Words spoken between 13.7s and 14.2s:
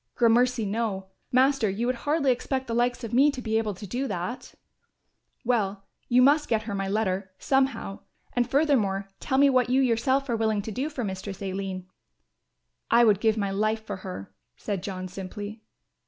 for